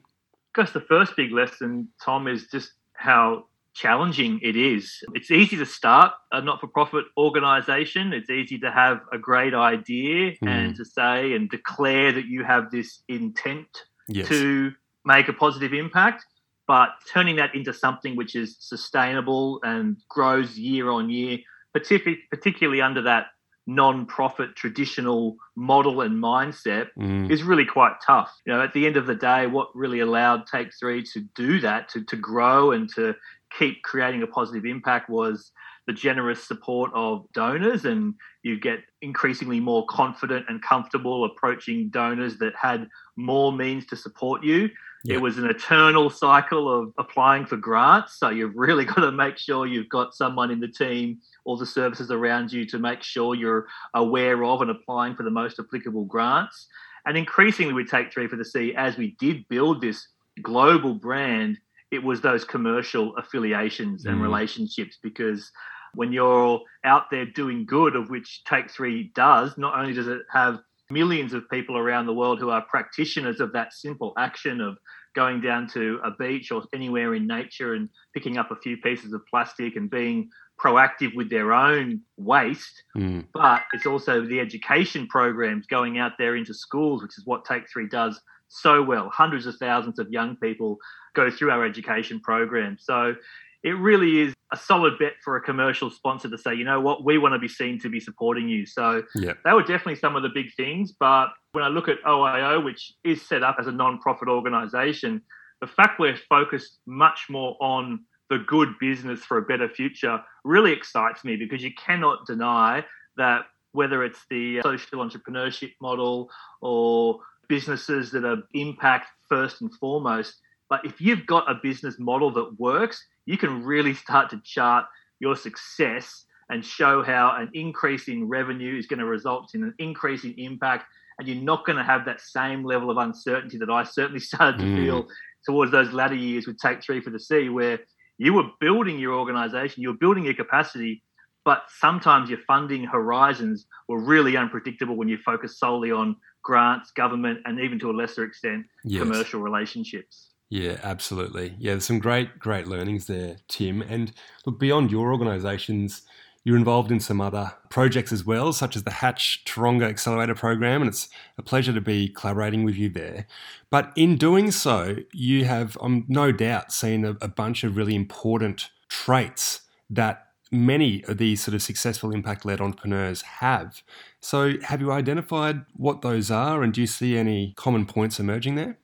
Because 0.52 0.72
the 0.72 0.80
first 0.80 1.14
big 1.16 1.30
lesson, 1.30 1.88
Tom, 2.04 2.26
is 2.26 2.48
just 2.48 2.72
how 2.94 3.46
challenging 3.74 4.40
it 4.42 4.56
is. 4.56 4.98
It's 5.14 5.30
easy 5.30 5.56
to 5.56 5.66
start 5.66 6.12
a 6.32 6.42
not 6.42 6.60
for 6.60 6.66
profit 6.66 7.04
organization. 7.16 8.12
It's 8.12 8.30
easy 8.30 8.58
to 8.58 8.70
have 8.70 9.00
a 9.12 9.18
great 9.18 9.54
idea 9.54 10.32
mm. 10.32 10.48
and 10.48 10.76
to 10.76 10.84
say 10.84 11.34
and 11.34 11.48
declare 11.48 12.12
that 12.12 12.26
you 12.26 12.44
have 12.44 12.70
this 12.70 13.02
intent 13.08 13.68
yes. 14.08 14.28
to 14.28 14.72
make 15.04 15.28
a 15.28 15.32
positive 15.32 15.72
impact. 15.72 16.24
But 16.66 16.90
turning 17.12 17.36
that 17.36 17.54
into 17.54 17.72
something 17.72 18.16
which 18.16 18.36
is 18.36 18.56
sustainable 18.60 19.60
and 19.62 19.96
grows 20.08 20.56
year 20.56 20.90
on 20.90 21.10
year, 21.10 21.38
particularly 21.72 22.80
under 22.80 23.02
that 23.02 23.26
non-profit 23.66 24.56
traditional 24.56 25.36
model 25.56 26.00
and 26.00 26.22
mindset 26.22 26.88
mm. 26.98 27.30
is 27.30 27.42
really 27.42 27.64
quite 27.64 27.94
tough. 28.04 28.32
You 28.44 28.52
know, 28.52 28.62
at 28.62 28.72
the 28.72 28.86
end 28.86 28.96
of 28.96 29.06
the 29.06 29.14
day, 29.14 29.46
what 29.46 29.68
really 29.74 30.00
allowed 30.00 30.46
Take 30.46 30.70
Three 30.78 31.02
to 31.12 31.20
do 31.34 31.60
that, 31.60 31.88
to, 31.90 32.04
to 32.04 32.16
grow 32.16 32.72
and 32.72 32.88
to 32.94 33.14
keep 33.58 33.82
creating 33.82 34.22
a 34.22 34.26
positive 34.26 34.64
impact 34.64 35.08
was 35.08 35.52
the 35.86 35.92
generous 35.92 36.46
support 36.46 36.90
of 36.94 37.26
donors 37.32 37.84
and 37.84 38.14
you 38.42 38.58
get 38.60 38.80
increasingly 39.02 39.60
more 39.60 39.84
confident 39.86 40.46
and 40.48 40.62
comfortable 40.62 41.24
approaching 41.24 41.88
donors 41.88 42.38
that 42.38 42.52
had 42.60 42.88
more 43.16 43.52
means 43.52 43.86
to 43.86 43.96
support 43.96 44.44
you 44.44 44.70
yeah. 45.02 45.14
It 45.14 45.22
was 45.22 45.38
an 45.38 45.46
eternal 45.46 46.10
cycle 46.10 46.68
of 46.68 46.92
applying 46.98 47.46
for 47.46 47.56
grants. 47.56 48.18
So 48.18 48.28
you've 48.28 48.56
really 48.56 48.84
got 48.86 48.96
to 48.96 49.12
make 49.12 49.38
sure 49.38 49.66
you've 49.66 49.88
got 49.88 50.14
someone 50.14 50.50
in 50.50 50.60
the 50.60 50.68
team 50.68 51.18
or 51.44 51.56
the 51.56 51.66
services 51.66 52.10
around 52.10 52.52
you 52.52 52.66
to 52.66 52.78
make 52.78 53.02
sure 53.02 53.34
you're 53.34 53.66
aware 53.94 54.44
of 54.44 54.60
and 54.60 54.70
applying 54.70 55.16
for 55.16 55.22
the 55.22 55.30
most 55.30 55.58
applicable 55.58 56.04
grants. 56.04 56.68
And 57.06 57.16
increasingly, 57.16 57.72
we 57.72 57.86
take 57.86 58.12
Three 58.12 58.28
for 58.28 58.36
the 58.36 58.44
Sea 58.44 58.74
as 58.76 58.98
we 58.98 59.16
did 59.18 59.48
build 59.48 59.80
this 59.80 60.06
global 60.42 60.94
brand. 60.94 61.58
It 61.90 62.02
was 62.02 62.20
those 62.20 62.44
commercial 62.44 63.16
affiliations 63.16 64.06
and 64.06 64.18
mm. 64.18 64.22
relationships 64.22 64.98
because 65.02 65.50
when 65.94 66.12
you're 66.12 66.60
out 66.84 67.10
there 67.10 67.26
doing 67.26 67.66
good, 67.66 67.96
of 67.96 68.10
which 68.10 68.44
Take 68.44 68.70
Three 68.70 69.10
does, 69.14 69.58
not 69.58 69.78
only 69.78 69.92
does 69.92 70.06
it 70.06 70.22
have 70.32 70.60
millions 70.90 71.32
of 71.32 71.48
people 71.50 71.76
around 71.76 72.06
the 72.06 72.14
world 72.14 72.38
who 72.38 72.50
are 72.50 72.62
practitioners 72.62 73.40
of 73.40 73.52
that 73.52 73.72
simple 73.72 74.12
action 74.18 74.60
of 74.60 74.76
going 75.14 75.40
down 75.40 75.66
to 75.68 76.00
a 76.04 76.10
beach 76.12 76.52
or 76.52 76.62
anywhere 76.72 77.14
in 77.14 77.26
nature 77.26 77.74
and 77.74 77.88
picking 78.14 78.38
up 78.38 78.50
a 78.50 78.56
few 78.56 78.76
pieces 78.76 79.12
of 79.12 79.22
plastic 79.28 79.76
and 79.76 79.90
being 79.90 80.28
proactive 80.62 81.14
with 81.14 81.30
their 81.30 81.52
own 81.52 82.00
waste. 82.16 82.84
Mm. 82.96 83.26
But 83.32 83.62
it's 83.72 83.86
also 83.86 84.24
the 84.24 84.40
education 84.40 85.06
programs 85.06 85.66
going 85.66 85.98
out 85.98 86.12
there 86.18 86.36
into 86.36 86.54
schools, 86.54 87.02
which 87.02 87.16
is 87.18 87.24
what 87.26 87.44
Take 87.44 87.68
Three 87.70 87.88
does 87.88 88.20
so 88.48 88.82
well. 88.82 89.08
Hundreds 89.10 89.46
of 89.46 89.56
thousands 89.56 89.98
of 89.98 90.10
young 90.10 90.36
people 90.36 90.78
go 91.14 91.30
through 91.30 91.50
our 91.50 91.64
education 91.64 92.20
program. 92.20 92.76
So 92.80 93.14
it 93.62 93.70
really 93.70 94.20
is 94.20 94.34
a 94.52 94.56
solid 94.56 94.98
bet 94.98 95.12
for 95.22 95.36
a 95.36 95.40
commercial 95.40 95.90
sponsor 95.90 96.28
to 96.28 96.38
say, 96.38 96.54
you 96.54 96.64
know 96.64 96.80
what, 96.80 97.04
we 97.04 97.18
want 97.18 97.34
to 97.34 97.38
be 97.38 97.48
seen 97.48 97.78
to 97.80 97.88
be 97.88 98.00
supporting 98.00 98.48
you. 98.48 98.66
So 98.66 99.02
yeah. 99.14 99.34
they 99.44 99.52
were 99.52 99.62
definitely 99.62 99.96
some 99.96 100.16
of 100.16 100.22
the 100.22 100.30
big 100.30 100.52
things. 100.56 100.92
But 100.98 101.28
when 101.52 101.62
I 101.62 101.68
look 101.68 101.88
at 101.88 102.02
OIO, 102.06 102.64
which 102.64 102.92
is 103.04 103.22
set 103.22 103.42
up 103.42 103.56
as 103.60 103.66
a 103.66 103.72
non-profit 103.72 104.28
organization, 104.28 105.22
the 105.60 105.66
fact 105.66 106.00
we're 106.00 106.16
focused 106.16 106.78
much 106.86 107.26
more 107.28 107.56
on 107.60 108.04
the 108.30 108.38
good 108.38 108.78
business 108.78 109.20
for 109.20 109.36
a 109.36 109.42
better 109.42 109.68
future 109.68 110.22
really 110.44 110.72
excites 110.72 111.24
me 111.24 111.36
because 111.36 111.62
you 111.62 111.72
cannot 111.74 112.26
deny 112.26 112.84
that 113.16 113.42
whether 113.72 114.04
it's 114.04 114.24
the 114.30 114.60
social 114.62 115.04
entrepreneurship 115.04 115.72
model 115.80 116.30
or 116.60 117.20
businesses 117.48 118.12
that 118.12 118.24
are 118.24 118.38
impact 118.54 119.08
first 119.28 119.60
and 119.60 119.74
foremost, 119.74 120.36
but 120.68 120.84
if 120.84 121.00
you've 121.00 121.26
got 121.26 121.50
a 121.50 121.54
business 121.60 121.96
model 121.98 122.30
that 122.32 122.58
works, 122.58 123.04
you 123.26 123.36
can 123.36 123.64
really 123.64 123.92
start 123.92 124.30
to 124.30 124.40
chart 124.44 124.86
your 125.18 125.36
success 125.36 126.24
and 126.48 126.64
show 126.64 127.02
how 127.02 127.34
an 127.36 127.50
increase 127.54 128.08
in 128.08 128.28
revenue 128.28 128.78
is 128.78 128.86
going 128.86 128.98
to 128.98 129.04
result 129.04 129.54
in 129.54 129.64
an 129.64 129.74
increase 129.78 130.24
in 130.24 130.34
impact. 130.38 130.84
And 131.18 131.28
you're 131.28 131.42
not 131.42 131.66
going 131.66 131.76
to 131.76 131.84
have 131.84 132.04
that 132.06 132.20
same 132.20 132.64
level 132.64 132.90
of 132.90 132.96
uncertainty 132.96 133.58
that 133.58 133.70
I 133.70 133.84
certainly 133.84 134.20
started 134.30 134.58
to 134.58 134.64
mm. 134.64 134.76
feel 134.76 135.08
towards 135.44 135.72
those 135.72 135.92
latter 135.92 136.14
years 136.14 136.46
with 136.46 136.58
Take 136.58 136.82
Three 136.82 137.00
for 137.00 137.10
the 137.10 137.20
Sea, 137.20 137.48
where 137.48 137.80
you 138.20 138.34
were 138.34 138.44
building 138.60 138.98
your 138.98 139.14
organization, 139.14 139.82
you 139.82 139.88
were 139.88 139.96
building 139.98 140.26
your 140.26 140.34
capacity, 140.34 141.02
but 141.42 141.62
sometimes 141.78 142.28
your 142.28 142.38
funding 142.46 142.84
horizons 142.84 143.64
were 143.88 143.98
really 143.98 144.36
unpredictable 144.36 144.94
when 144.94 145.08
you 145.08 145.16
focus 145.24 145.58
solely 145.58 145.90
on 145.90 146.14
grants, 146.44 146.90
government, 146.90 147.38
and 147.46 147.58
even 147.60 147.78
to 147.78 147.90
a 147.90 147.92
lesser 147.92 148.22
extent, 148.22 148.66
yes. 148.84 149.00
commercial 149.00 149.40
relationships. 149.40 150.32
Yeah, 150.50 150.76
absolutely. 150.82 151.54
Yeah, 151.58 151.72
there's 151.72 151.86
some 151.86 151.98
great, 151.98 152.38
great 152.38 152.66
learnings 152.66 153.06
there, 153.06 153.38
Tim. 153.48 153.80
And 153.80 154.12
look, 154.44 154.60
beyond 154.60 154.90
your 154.90 155.12
organisations, 155.14 156.02
you're 156.44 156.56
involved 156.56 156.90
in 156.90 157.00
some 157.00 157.20
other 157.20 157.52
projects 157.68 158.12
as 158.12 158.24
well, 158.24 158.52
such 158.52 158.74
as 158.74 158.84
the 158.84 158.90
Hatch 158.90 159.44
Taronga 159.44 159.88
Accelerator 159.88 160.34
Program, 160.34 160.80
and 160.80 160.88
it's 160.88 161.08
a 161.36 161.42
pleasure 161.42 161.72
to 161.72 161.80
be 161.80 162.08
collaborating 162.08 162.64
with 162.64 162.76
you 162.76 162.88
there. 162.88 163.26
But 163.68 163.92
in 163.94 164.16
doing 164.16 164.50
so, 164.50 164.96
you 165.12 165.44
have, 165.44 165.76
um, 165.80 166.06
no 166.08 166.32
doubt, 166.32 166.72
seen 166.72 167.04
a, 167.04 167.10
a 167.20 167.28
bunch 167.28 167.62
of 167.62 167.76
really 167.76 167.94
important 167.94 168.70
traits 168.88 169.62
that 169.90 170.28
many 170.50 171.04
of 171.04 171.18
these 171.18 171.42
sort 171.42 171.54
of 171.54 171.62
successful 171.62 172.12
impact 172.12 172.44
led 172.44 172.60
entrepreneurs 172.60 173.22
have. 173.22 173.82
So, 174.20 174.54
have 174.62 174.80
you 174.80 174.92
identified 174.92 175.64
what 175.74 176.00
those 176.00 176.30
are, 176.30 176.62
and 176.62 176.72
do 176.72 176.80
you 176.80 176.86
see 176.86 177.18
any 177.18 177.52
common 177.56 177.84
points 177.84 178.18
emerging 178.18 178.54
there? 178.54 178.78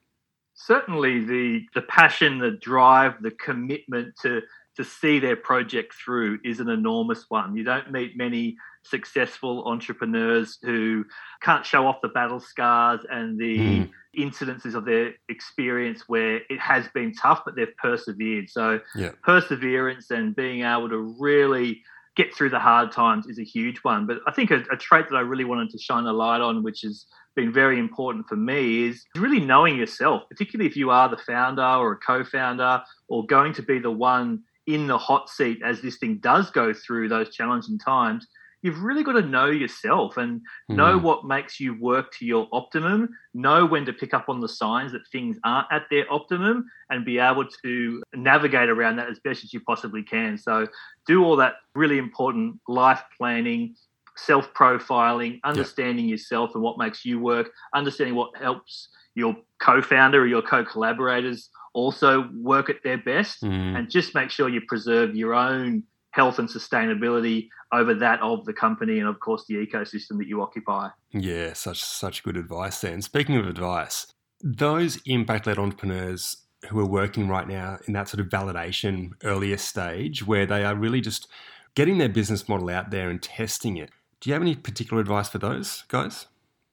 Certainly, 0.54 1.24
the, 1.24 1.60
the 1.74 1.82
passion, 1.82 2.38
the 2.38 2.50
drive, 2.50 3.14
the 3.22 3.30
commitment 3.30 4.14
to 4.22 4.42
to 4.76 4.84
see 4.84 5.18
their 5.18 5.36
project 5.36 5.94
through 5.94 6.38
is 6.44 6.60
an 6.60 6.68
enormous 6.68 7.24
one. 7.28 7.56
You 7.56 7.64
don't 7.64 7.90
meet 7.90 8.16
many 8.16 8.56
successful 8.82 9.64
entrepreneurs 9.66 10.58
who 10.62 11.04
can't 11.42 11.64
show 11.64 11.86
off 11.86 12.00
the 12.02 12.08
battle 12.08 12.40
scars 12.40 13.00
and 13.10 13.38
the 13.38 13.58
mm. 13.58 13.90
incidences 14.16 14.74
of 14.74 14.84
their 14.84 15.14
experience 15.28 16.04
where 16.06 16.36
it 16.48 16.60
has 16.60 16.86
been 16.94 17.14
tough, 17.14 17.42
but 17.44 17.56
they've 17.56 17.76
persevered. 17.78 18.48
So, 18.50 18.80
yeah. 18.94 19.10
perseverance 19.22 20.10
and 20.10 20.36
being 20.36 20.62
able 20.62 20.88
to 20.90 21.16
really 21.18 21.82
get 22.16 22.34
through 22.34 22.50
the 22.50 22.58
hard 22.58 22.92
times 22.92 23.26
is 23.26 23.38
a 23.38 23.44
huge 23.44 23.78
one. 23.78 24.06
But 24.06 24.20
I 24.26 24.32
think 24.32 24.50
a, 24.50 24.64
a 24.72 24.76
trait 24.76 25.08
that 25.10 25.16
I 25.16 25.20
really 25.20 25.44
wanted 25.44 25.70
to 25.70 25.78
shine 25.78 26.06
a 26.06 26.12
light 26.12 26.40
on, 26.40 26.62
which 26.62 26.82
has 26.82 27.06
been 27.34 27.52
very 27.52 27.78
important 27.78 28.26
for 28.26 28.36
me, 28.36 28.88
is 28.88 29.04
really 29.16 29.40
knowing 29.40 29.76
yourself, 29.76 30.22
particularly 30.28 30.68
if 30.68 30.76
you 30.76 30.90
are 30.90 31.08
the 31.08 31.18
founder 31.18 31.62
or 31.62 31.92
a 31.92 31.96
co 31.96 32.24
founder 32.24 32.82
or 33.08 33.26
going 33.26 33.52
to 33.54 33.62
be 33.62 33.78
the 33.78 33.90
one 33.90 34.42
in 34.66 34.86
the 34.86 34.98
hot 34.98 35.28
seat 35.28 35.60
as 35.64 35.80
this 35.80 35.98
thing 35.98 36.18
does 36.18 36.50
go 36.50 36.72
through 36.72 37.08
those 37.08 37.34
challenging 37.34 37.78
times, 37.78 38.26
you've 38.62 38.82
really 38.82 39.04
got 39.04 39.12
to 39.12 39.22
know 39.22 39.46
yourself 39.46 40.16
and 40.16 40.40
know 40.68 40.98
mm. 40.98 41.02
what 41.02 41.24
makes 41.24 41.60
you 41.60 41.78
work 41.80 42.12
to 42.12 42.26
your 42.26 42.48
optimum, 42.52 43.08
know 43.32 43.64
when 43.64 43.84
to 43.86 43.92
pick 43.92 44.12
up 44.12 44.28
on 44.28 44.40
the 44.40 44.48
signs 44.48 44.92
that 44.92 45.06
things 45.12 45.38
aren't 45.44 45.68
at 45.70 45.84
their 45.90 46.10
optimum, 46.12 46.68
and 46.90 47.04
be 47.04 47.18
able 47.18 47.46
to 47.62 48.02
navigate 48.14 48.68
around 48.68 48.96
that 48.96 49.08
as 49.08 49.20
best 49.20 49.44
as 49.44 49.52
you 49.52 49.60
possibly 49.60 50.02
can. 50.02 50.36
So, 50.36 50.66
do 51.06 51.22
all 51.24 51.36
that 51.36 51.54
really 51.74 51.98
important 51.98 52.58
life 52.66 53.02
planning, 53.16 53.76
self 54.16 54.52
profiling, 54.54 55.40
understanding 55.44 56.08
yourself 56.08 56.50
and 56.54 56.62
what 56.62 56.78
makes 56.78 57.04
you 57.04 57.20
work, 57.20 57.52
understanding 57.74 58.16
what 58.16 58.36
helps 58.36 58.88
your 59.14 59.36
co 59.60 59.80
founder 59.80 60.22
or 60.22 60.26
your 60.26 60.42
co 60.42 60.64
collaborators 60.64 61.50
also 61.76 62.28
work 62.34 62.70
at 62.70 62.82
their 62.82 62.96
best 62.96 63.42
mm. 63.42 63.76
and 63.76 63.90
just 63.90 64.14
make 64.14 64.30
sure 64.30 64.48
you 64.48 64.62
preserve 64.66 65.14
your 65.14 65.34
own 65.34 65.84
health 66.12 66.38
and 66.38 66.48
sustainability 66.48 67.48
over 67.72 67.92
that 67.94 68.18
of 68.22 68.44
the 68.46 68.52
company 68.52 68.98
and 68.98 69.06
of 69.06 69.20
course 69.20 69.44
the 69.46 69.54
ecosystem 69.54 70.16
that 70.16 70.26
you 70.26 70.40
occupy. 70.40 70.88
Yeah, 71.12 71.52
such 71.52 71.84
such 71.84 72.22
good 72.22 72.36
advice 72.36 72.80
then. 72.80 73.02
Speaking 73.02 73.36
of 73.36 73.46
advice, 73.46 74.06
those 74.42 74.98
impact 75.04 75.46
led 75.46 75.58
entrepreneurs 75.58 76.38
who 76.70 76.80
are 76.80 76.86
working 76.86 77.28
right 77.28 77.46
now 77.46 77.78
in 77.86 77.92
that 77.92 78.08
sort 78.08 78.20
of 78.20 78.28
validation 78.28 79.10
earlier 79.22 79.58
stage 79.58 80.26
where 80.26 80.46
they 80.46 80.64
are 80.64 80.74
really 80.74 81.02
just 81.02 81.28
getting 81.74 81.98
their 81.98 82.08
business 82.08 82.48
model 82.48 82.70
out 82.70 82.90
there 82.90 83.10
and 83.10 83.22
testing 83.22 83.76
it. 83.76 83.90
Do 84.20 84.30
you 84.30 84.32
have 84.32 84.42
any 84.42 84.54
particular 84.54 85.02
advice 85.02 85.28
for 85.28 85.38
those 85.38 85.84
guys? 85.88 86.26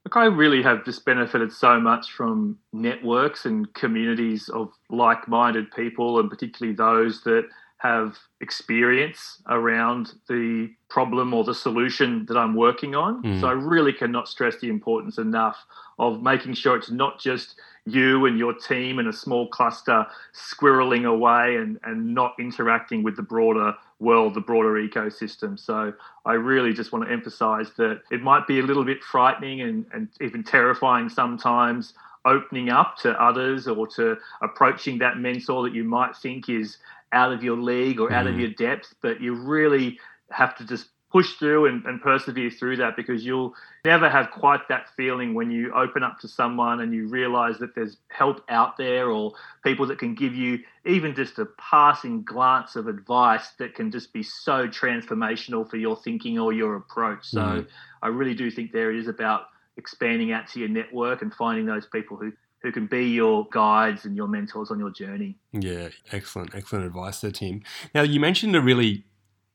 Look, 0.06 0.18
I 0.18 0.26
really 0.26 0.62
have 0.64 0.84
just 0.84 1.06
benefited 1.06 1.52
so 1.54 1.80
much 1.80 2.12
from 2.12 2.58
networks 2.74 3.46
and 3.46 3.74
communities 3.74 4.50
of 4.50 4.72
like 4.90 5.28
minded 5.28 5.72
people, 5.72 6.20
and 6.20 6.30
particularly 6.30 6.76
those 6.76 7.24
that 7.24 7.48
have 7.78 8.18
experience 8.40 9.42
around 9.50 10.14
the 10.30 10.70
problem 10.90 11.34
or 11.34 11.44
the 11.44 11.54
solution 11.54 12.26
that 12.28 12.38
I'm 12.38 12.56
working 12.56 12.96
on. 12.96 13.22
Mm. 13.22 13.42
So 13.42 13.48
I 13.48 13.52
really 13.52 13.92
cannot 13.92 14.30
stress 14.30 14.58
the 14.60 14.70
importance 14.70 15.18
enough 15.18 15.58
of 16.00 16.22
making 16.22 16.54
sure 16.54 16.78
it's 16.78 16.90
not 16.90 17.20
just 17.20 17.60
you 17.86 18.26
and 18.26 18.40
your 18.40 18.54
team 18.54 19.00
in 19.00 19.08
a 19.08 19.14
small 19.14 19.50
cluster 19.50 20.06
squirreling 20.34 21.06
away 21.06 21.58
and, 21.58 21.78
and 21.84 22.14
not 22.14 22.34
interacting 22.40 23.04
with 23.04 23.18
the 23.18 23.22
broader 23.22 23.74
world, 24.04 24.34
the 24.34 24.42
broader 24.42 24.74
ecosystem. 24.74 25.60
So 25.60 25.94
I 26.26 26.34
really 26.34 26.74
just 26.74 26.92
want 26.92 27.06
to 27.06 27.12
emphasize 27.12 27.72
that 27.78 28.02
it 28.12 28.22
might 28.22 28.46
be 28.48 28.60
a 28.60 28.64
little 28.64 28.86
bit 28.86 29.04
frightening 29.04 29.62
and, 29.62 29.86
and 29.94 30.10
even 30.22 30.44
terrifying 30.44 31.10
sometimes 31.10 31.94
opening 32.26 32.70
up 32.70 32.98
to 32.98 33.12
others 33.22 33.68
or 33.68 33.88
to 33.88 34.18
approaching 34.42 34.98
that 35.00 35.18
mentor 35.18 35.64
that 35.64 35.74
you 35.74 35.84
might 35.84 36.16
think 36.16 36.50
is 36.50 36.78
out 37.12 37.32
of 37.32 37.44
your 37.44 37.58
league 37.58 38.00
or 38.00 38.12
out 38.12 38.28
of 38.28 38.36
mm. 38.36 38.40
your 38.40 38.50
depth, 38.50 38.96
but 39.02 39.22
you 39.22 39.34
really 39.34 40.00
have 40.32 40.56
to 40.58 40.66
just 40.66 40.88
push 41.14 41.34
through 41.36 41.68
and, 41.68 41.86
and, 41.86 42.02
persevere 42.02 42.50
through 42.50 42.76
that 42.76 42.96
because 42.96 43.24
you'll 43.24 43.54
never 43.86 44.10
have 44.10 44.32
quite 44.32 44.68
that 44.68 44.90
feeling 44.98 45.36
when 45.36 45.52
you 45.52 45.72
open 45.74 46.02
up 46.02 46.20
to 46.20 46.28
someone 46.28 46.82
and 46.82 46.92
you 46.92 47.08
realize 47.08 47.60
that 47.60 47.76
there's 47.76 47.98
help 48.10 48.44
out 48.50 48.78
there 48.78 49.12
or 49.12 49.32
people 49.64 49.86
that 49.86 50.00
can 50.00 50.16
give 50.16 50.34
you 50.34 50.60
even 50.86 51.14
just 51.14 51.38
a 51.38 51.46
passing 51.60 52.24
glance 52.24 52.76
of 52.76 52.88
advice 52.88 53.52
that 53.60 53.76
can 53.76 53.92
just 53.92 54.12
be 54.12 54.24
so 54.24 54.68
transformational 54.68 55.70
for 55.70 55.78
your 55.78 55.96
thinking 55.96 56.40
or 56.40 56.52
your 56.52 56.76
approach. 56.76 57.24
So 57.26 57.42
mm. 57.42 57.68
I 58.02 58.08
really 58.08 58.34
do 58.34 58.50
think 58.50 58.72
there 58.72 58.90
it 58.90 58.98
is 58.98 59.08
about 59.08 59.44
expanding 59.78 60.32
out 60.32 60.48
to 60.48 60.60
your 60.60 60.70
network 60.70 61.22
and 61.22 61.32
finding 61.32 61.68
those 61.68 61.86
people 61.86 62.18
who 62.18 62.34
who 62.64 62.72
can 62.72 62.88
be 62.88 63.10
your 63.10 63.46
guides 63.52 64.06
and 64.06 64.16
your 64.16 64.26
mentors 64.26 64.72
on 64.72 64.80
your 64.80 64.90
journey. 64.90 65.36
Yeah, 65.52 65.90
excellent, 66.14 66.56
excellent 66.56 66.86
advice 66.86 67.20
there, 67.20 67.30
Tim. 67.30 67.62
Now, 67.94 68.04
you 68.04 68.22
mentioned 68.22 68.56
a 68.56 68.62
really 68.62 69.04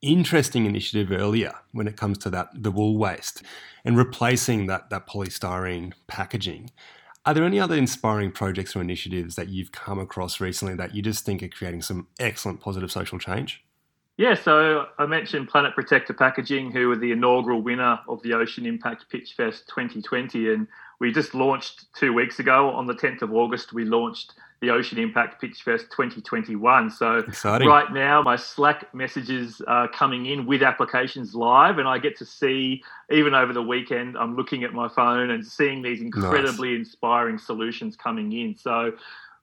interesting 0.03 0.67
initiative 0.67 1.11
earlier 1.11 1.55
when 1.73 1.89
it 1.89 1.97
comes 1.97 2.19
to 2.19 2.31
that 2.31 2.49
the 2.55 2.71
wool 2.71 2.97
waste 2.97 3.43
and 3.85 3.97
replacing 3.97 4.67
that 4.67 4.91
that 4.91 5.07
polystyrene 5.07 5.93
packaging. 6.07 6.71
Are 7.27 7.35
there 7.35 7.45
any 7.45 7.61
other 7.61 7.75
inspiring 7.75 8.31
projects 8.33 8.75
or 8.75 8.81
initiatives 8.81 9.35
that 9.35 9.49
you've 9.49 9.73
come 9.73 9.99
across 9.99 10.41
recently 10.41 10.75
that 10.77 10.95
you 10.95 11.03
just 11.03 11.25
think 11.25 11.43
are 11.43 11.49
creating 11.49 11.83
some 11.83 12.07
excellent 12.19 12.61
positive 12.61 12.91
social 12.91 13.19
change? 13.19 13.63
Yeah, 14.17 14.35
so 14.35 14.87
I 14.99 15.07
mentioned 15.07 15.49
Planet 15.49 15.75
Protector 15.75 16.13
Packaging, 16.13 16.73
who 16.73 16.89
were 16.89 16.97
the 16.97 17.13
inaugural 17.13 17.63
winner 17.63 18.01
of 18.09 18.21
the 18.23 18.33
Ocean 18.33 18.67
Impact 18.67 19.05
Pitch 19.11 19.35
Fest 19.37 19.69
2020. 19.69 20.53
And 20.53 20.67
we 20.99 21.13
just 21.13 21.35
launched 21.35 21.87
two 21.95 22.13
weeks 22.13 22.41
ago 22.41 22.71
on 22.71 22.87
the 22.89 22.95
10th 22.95 23.23
of 23.23 23.33
August, 23.33 23.73
we 23.73 23.85
launched 23.85 24.35
the 24.61 24.71
Ocean 24.71 24.99
Impact 24.99 25.41
Pitch 25.41 25.63
Fest 25.63 25.87
2021. 25.91 26.91
So 26.91 27.19
Exciting. 27.19 27.69
right 27.69 27.93
now, 27.93 28.23
my 28.23 28.37
Slack 28.37 28.93
messages 28.95 29.61
are 29.67 29.89
coming 29.89 30.27
in 30.27 30.47
with 30.47 30.63
applications 30.63 31.35
live, 31.35 31.79
and 31.79 31.87
I 31.87 31.99
get 31.99 32.17
to 32.19 32.25
see 32.25 32.83
even 33.11 33.35
over 33.35 33.53
the 33.53 33.63
weekend. 33.63 34.17
I'm 34.17 34.37
looking 34.37 34.65
at 34.65 34.73
my 34.73 34.89
phone 34.89 35.31
and 35.31 35.47
seeing 35.47 35.83
these 35.83 36.01
incredibly 36.01 36.71
nice. 36.71 36.89
inspiring 36.89 37.39
solutions 37.39 37.97
coming 37.97 38.33
in. 38.33 38.57
So. 38.57 38.93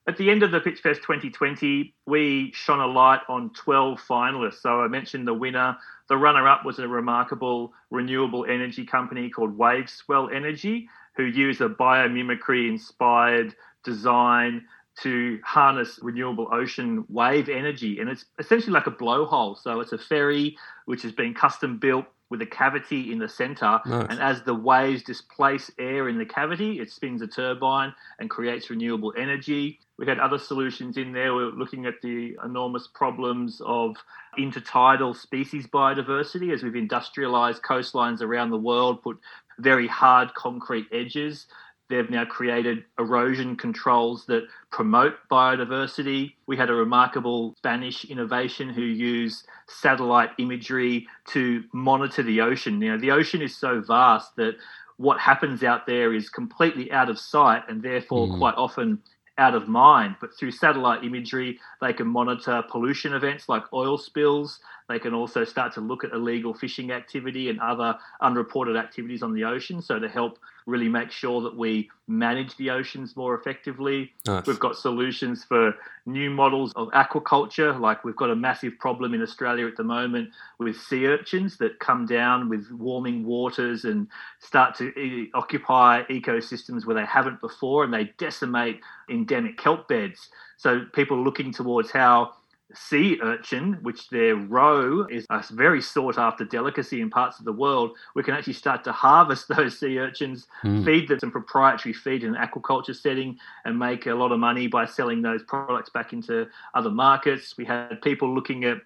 At 0.07 0.17
the 0.17 0.29
end 0.29 0.43
of 0.43 0.51
the 0.51 0.59
Pitch 0.59 0.81
Fest 0.81 1.01
2020, 1.01 1.91
we 2.05 2.51
shone 2.53 2.79
a 2.79 2.85
light 2.85 3.21
on 3.27 3.49
12 3.55 3.99
finalists. 4.07 4.61
So 4.61 4.81
I 4.81 4.87
mentioned 4.87 5.27
the 5.27 5.33
winner. 5.33 5.75
The 6.09 6.15
runner 6.15 6.47
up 6.47 6.63
was 6.63 6.77
a 6.77 6.87
remarkable 6.87 7.73
renewable 7.89 8.45
energy 8.45 8.85
company 8.85 9.31
called 9.31 9.57
Wave 9.57 9.89
Swell 9.89 10.29
Energy, 10.29 10.87
who 11.15 11.23
use 11.23 11.59
a 11.59 11.69
biomimicry 11.69 12.69
inspired 12.69 13.55
design 13.83 14.65
to 15.01 15.39
harness 15.43 15.99
renewable 16.01 16.47
ocean 16.51 17.05
wave 17.09 17.49
energy. 17.49 17.99
And 17.99 18.09
it's 18.09 18.25
essentially 18.39 18.73
like 18.73 18.87
a 18.87 18.91
blowhole. 18.91 19.57
So 19.61 19.79
it's 19.81 19.91
a 19.91 19.97
ferry 19.97 20.57
which 20.85 21.01
has 21.01 21.11
been 21.11 21.33
custom 21.33 21.77
built 21.77 22.05
with 22.29 22.41
a 22.41 22.45
cavity 22.45 23.11
in 23.11 23.19
the 23.19 23.29
center. 23.29 23.79
Nice. 23.85 24.07
And 24.09 24.19
as 24.19 24.41
the 24.41 24.53
waves 24.53 25.03
displace 25.03 25.69
air 25.77 26.09
in 26.09 26.17
the 26.17 26.25
cavity, 26.25 26.79
it 26.79 26.89
spins 26.89 27.21
a 27.21 27.27
turbine 27.27 27.93
and 28.19 28.29
creates 28.29 28.69
renewable 28.69 29.13
energy. 29.17 29.79
We 29.97 30.07
had 30.07 30.19
other 30.19 30.39
solutions 30.39 30.97
in 30.97 31.11
there. 31.11 31.35
We 31.35 31.43
are 31.43 31.51
looking 31.51 31.85
at 31.85 32.01
the 32.01 32.35
enormous 32.43 32.87
problems 32.87 33.61
of 33.65 33.95
intertidal 34.39 35.15
species 35.15 35.67
biodiversity 35.67 36.51
as 36.53 36.63
we've 36.63 36.75
industrialized 36.75 37.61
coastlines 37.61 38.21
around 38.21 38.49
the 38.49 38.57
world, 38.57 39.03
put 39.03 39.19
very 39.59 39.87
hard 39.87 40.33
concrete 40.33 40.87
edges 40.91 41.45
They've 41.89 42.09
now 42.09 42.25
created 42.25 42.83
erosion 42.97 43.55
controls 43.55 44.25
that 44.25 44.47
promote 44.71 45.13
biodiversity. 45.29 46.33
We 46.47 46.57
had 46.57 46.69
a 46.69 46.73
remarkable 46.73 47.53
Spanish 47.57 48.05
innovation 48.05 48.69
who 48.69 48.81
used 48.81 49.47
satellite 49.67 50.31
imagery 50.39 51.07
to 51.27 51.63
monitor 51.73 52.23
the 52.23 52.41
ocean. 52.41 52.79
Now, 52.79 52.97
the 52.97 53.11
ocean 53.11 53.41
is 53.41 53.55
so 53.55 53.81
vast 53.81 54.35
that 54.37 54.55
what 54.97 55.19
happens 55.19 55.63
out 55.63 55.85
there 55.85 56.13
is 56.13 56.29
completely 56.29 56.91
out 56.91 57.09
of 57.09 57.19
sight 57.19 57.63
and 57.67 57.83
therefore 57.83 58.27
mm. 58.27 58.37
quite 58.37 58.55
often 58.55 58.99
out 59.37 59.53
of 59.53 59.67
mind. 59.67 60.15
But 60.21 60.35
through 60.37 60.51
satellite 60.51 61.03
imagery, 61.03 61.59
they 61.81 61.93
can 61.93 62.07
monitor 62.07 62.63
pollution 62.69 63.13
events 63.13 63.49
like 63.49 63.63
oil 63.73 63.97
spills. 63.97 64.59
They 64.87 64.99
can 64.99 65.13
also 65.13 65.43
start 65.43 65.73
to 65.73 65.81
look 65.81 66.03
at 66.03 66.11
illegal 66.11 66.53
fishing 66.53 66.91
activity 66.91 67.49
and 67.49 67.59
other 67.59 67.97
unreported 68.21 68.77
activities 68.77 69.23
on 69.23 69.33
the 69.33 69.43
ocean. 69.43 69.81
So, 69.81 69.99
to 69.99 70.07
help 70.07 70.39
really 70.65 70.89
make 70.89 71.11
sure 71.11 71.41
that 71.41 71.55
we 71.55 71.89
manage 72.07 72.55
the 72.57 72.71
oceans 72.71 73.15
more 73.15 73.35
effectively. 73.35 74.11
Nice. 74.25 74.47
We've 74.47 74.59
got 74.59 74.75
solutions 74.75 75.43
for 75.43 75.75
new 76.05 76.29
models 76.29 76.73
of 76.75 76.89
aquaculture. 76.89 77.79
Like 77.79 78.03
we've 78.03 78.15
got 78.15 78.31
a 78.31 78.35
massive 78.35 78.77
problem 78.79 79.13
in 79.13 79.21
Australia 79.21 79.67
at 79.67 79.77
the 79.77 79.83
moment 79.83 80.29
with 80.57 80.79
sea 80.79 81.05
urchins 81.05 81.57
that 81.57 81.79
come 81.79 82.05
down 82.05 82.49
with 82.49 82.71
warming 82.71 83.25
waters 83.25 83.85
and 83.85 84.07
start 84.39 84.75
to 84.75 84.87
e- 84.99 85.29
occupy 85.33 86.03
ecosystems 86.09 86.85
where 86.85 86.95
they 86.95 87.05
haven't 87.05 87.41
before 87.41 87.83
and 87.83 87.93
they 87.93 88.11
decimate 88.17 88.79
endemic 89.09 89.57
kelp 89.57 89.87
beds. 89.87 90.29
So 90.57 90.85
people 90.93 91.23
looking 91.23 91.51
towards 91.51 91.91
how 91.91 92.33
sea 92.73 93.19
urchin, 93.21 93.77
which 93.81 94.09
their 94.09 94.35
roe 94.35 95.05
is 95.05 95.25
a 95.29 95.43
very 95.51 95.81
sought 95.81 96.17
after 96.17 96.43
delicacy 96.43 97.01
in 97.01 97.09
parts 97.09 97.39
of 97.39 97.45
the 97.45 97.53
world, 97.53 97.95
we 98.15 98.23
can 98.23 98.33
actually 98.33 98.53
start 98.53 98.83
to 98.83 98.91
harvest 98.91 99.47
those 99.55 99.79
sea 99.79 99.99
urchins, 99.99 100.47
mm. 100.63 100.83
feed 100.83 101.07
them 101.07 101.19
some 101.19 101.31
proprietary 101.31 101.93
feed 101.93 102.23
in 102.23 102.35
an 102.35 102.47
aquaculture 102.47 102.95
setting, 102.95 103.37
and 103.65 103.77
make 103.77 104.07
a 104.07 104.13
lot 104.13 104.31
of 104.31 104.39
money 104.39 104.67
by 104.67 104.85
selling 104.85 105.21
those 105.21 105.43
products 105.43 105.89
back 105.89 106.13
into 106.13 106.47
other 106.73 106.89
markets. 106.89 107.55
We 107.57 107.65
had 107.65 108.01
people 108.01 108.33
looking 108.33 108.63
at 108.63 108.77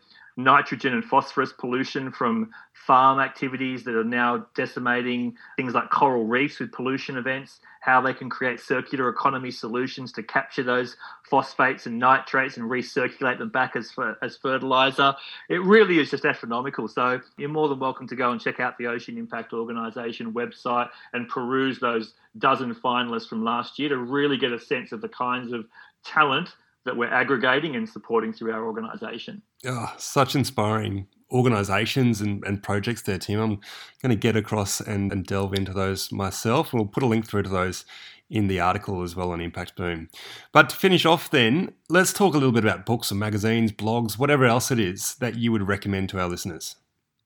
nitrogen 0.43 0.93
and 0.93 1.03
phosphorus 1.03 1.53
pollution 1.53 2.11
from 2.11 2.51
farm 2.73 3.19
activities 3.19 3.83
that 3.83 3.95
are 3.95 4.03
now 4.03 4.47
decimating 4.55 5.35
things 5.57 5.73
like 5.73 5.89
coral 5.91 6.25
reefs 6.25 6.59
with 6.59 6.71
pollution 6.71 7.17
events, 7.17 7.59
how 7.81 8.01
they 8.01 8.13
can 8.13 8.29
create 8.29 8.59
circular 8.59 9.09
economy 9.09 9.51
solutions 9.51 10.11
to 10.13 10.23
capture 10.23 10.63
those 10.63 10.95
phosphates 11.29 11.85
and 11.85 11.99
nitrates 11.99 12.57
and 12.57 12.69
recirculate 12.69 13.37
them 13.37 13.49
back 13.49 13.75
as, 13.75 13.93
as 14.21 14.37
fertilizer. 14.37 15.13
It 15.49 15.61
really 15.61 15.99
is 15.99 16.09
just 16.09 16.25
astronomical. 16.25 16.87
So 16.87 17.21
you're 17.37 17.49
more 17.49 17.67
than 17.67 17.79
welcome 17.79 18.07
to 18.07 18.15
go 18.15 18.31
and 18.31 18.41
check 18.41 18.59
out 18.59 18.77
the 18.77 18.87
Ocean 18.87 19.17
Impact 19.17 19.53
Organization 19.53 20.33
website 20.33 20.89
and 21.13 21.27
peruse 21.27 21.79
those 21.79 22.13
dozen 22.37 22.73
finalists 22.73 23.27
from 23.27 23.43
last 23.43 23.77
year 23.77 23.89
to 23.89 23.97
really 23.97 24.37
get 24.37 24.51
a 24.51 24.59
sense 24.59 24.91
of 24.91 25.01
the 25.01 25.09
kinds 25.09 25.51
of 25.51 25.65
talent 26.03 26.49
that 26.85 26.95
we're 26.95 27.13
aggregating 27.13 27.75
and 27.75 27.87
supporting 27.87 28.33
through 28.33 28.51
our 28.51 28.65
organization. 28.65 29.41
Oh, 29.65 29.93
such 29.97 30.35
inspiring 30.35 31.07
organizations 31.31 32.21
and, 32.21 32.43
and 32.43 32.63
projects 32.63 33.03
there, 33.03 33.17
Tim. 33.17 33.39
I'm 33.39 33.59
going 34.01 34.09
to 34.09 34.15
get 34.15 34.35
across 34.35 34.81
and, 34.81 35.11
and 35.11 35.25
delve 35.25 35.53
into 35.53 35.73
those 35.73 36.11
myself. 36.11 36.73
We'll 36.73 36.85
put 36.85 37.03
a 37.03 37.07
link 37.07 37.27
through 37.27 37.43
to 37.43 37.49
those 37.49 37.85
in 38.29 38.47
the 38.47 38.59
article 38.59 39.01
as 39.01 39.15
well 39.15 39.31
on 39.31 39.41
Impact 39.41 39.75
Boom. 39.75 40.09
But 40.51 40.69
to 40.69 40.75
finish 40.75 41.05
off, 41.05 41.31
then, 41.31 41.73
let's 41.89 42.13
talk 42.13 42.33
a 42.33 42.37
little 42.37 42.51
bit 42.51 42.63
about 42.63 42.85
books 42.85 43.11
and 43.11 43.19
magazines, 43.19 43.71
blogs, 43.71 44.17
whatever 44.17 44.45
else 44.45 44.71
it 44.71 44.79
is 44.79 45.15
that 45.15 45.35
you 45.35 45.51
would 45.51 45.67
recommend 45.67 46.09
to 46.09 46.19
our 46.19 46.27
listeners. 46.27 46.75